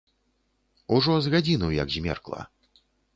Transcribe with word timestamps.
Ужо 0.95 1.13
з 1.25 1.33
гадзіну 1.33 1.69
як 1.83 1.91
змеркла. 1.97 2.41